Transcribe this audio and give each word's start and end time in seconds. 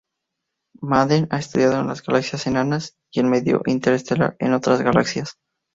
Madden 0.81 1.27
ha 1.29 1.37
estudiado 1.37 1.83
las 1.83 2.01
galaxias 2.01 2.47
enanas 2.47 2.97
y 3.11 3.19
el 3.19 3.27
medio 3.27 3.61
interestelar 3.67 4.35
en 4.39 4.53
otras 4.55 4.81
galaxias. 4.81 5.35